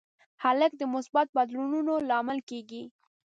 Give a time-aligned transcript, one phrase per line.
[0.43, 2.83] هلک د مثبتو بدلونونو لامل کېږي.